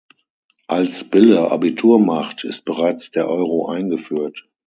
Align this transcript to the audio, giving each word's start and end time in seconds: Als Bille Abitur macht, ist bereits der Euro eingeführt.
Als 0.65 1.03
Bille 1.03 1.51
Abitur 1.51 1.99
macht, 1.99 2.43
ist 2.43 2.65
bereits 2.65 3.11
der 3.11 3.27
Euro 3.29 3.67
eingeführt. 3.67 4.49